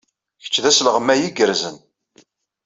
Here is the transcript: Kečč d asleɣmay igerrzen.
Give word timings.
Kečč 0.43 0.55
d 0.63 0.65
asleɣmay 0.69 1.21
igerrzen. 1.27 1.77